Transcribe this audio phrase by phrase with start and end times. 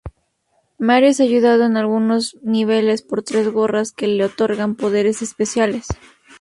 [0.79, 5.85] Mario es ayudado en algunos niveles por tres gorras que le otorgan poderes especiales.